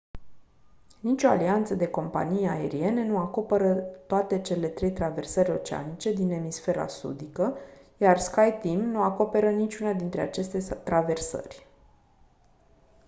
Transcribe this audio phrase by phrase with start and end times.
[0.99, 3.75] nicio alianță de companii aeriene nu acoperă
[4.07, 7.57] toate cele trei traversări oceanice din emisfera sudică
[7.97, 11.67] iar skyteam nu acoperă niciuna dintre aceste traversări